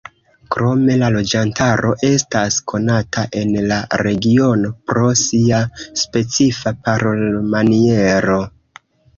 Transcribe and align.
Krome 0.53 0.93
la 1.01 1.09
loĝantaro 1.15 1.91
estas 2.07 2.57
konata 2.73 3.25
en 3.41 3.53
la 3.73 3.77
regiono 4.03 4.73
pro 4.89 5.05
sia 5.25 5.63
specifa 6.05 6.75
parolmaniero. 6.89 8.41